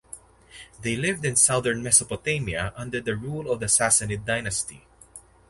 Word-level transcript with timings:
They 0.81 0.95
lived 0.95 1.23
in 1.25 1.35
southern 1.35 1.83
Mesopotamia 1.83 2.73
under 2.75 2.99
the 2.99 3.15
rule 3.15 3.51
of 3.51 3.59
the 3.59 3.67
Sassanid 3.67 4.25
dynasty. 4.25 4.87